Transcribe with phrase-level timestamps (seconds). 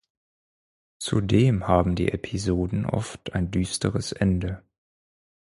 [0.97, 4.63] Zudem haben die Episoden oft ein düsteres Ende.